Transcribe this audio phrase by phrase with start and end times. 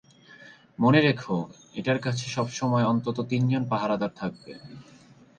[0.79, 1.35] মনে রেখো,
[1.75, 4.51] এটার কাছে সবসময় অন্তত তিনজন পাহারাদার থাকবে।